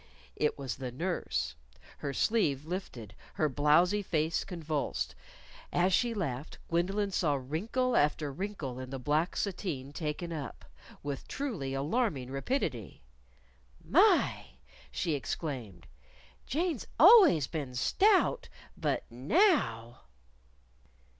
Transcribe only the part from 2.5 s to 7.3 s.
lifted, her blowzy face convulsed. As she laughed, Gwendolyn